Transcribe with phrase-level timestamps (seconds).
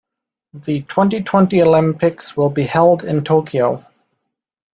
[0.55, 3.85] The twenty-twenty Olympics will be held in Tokyo.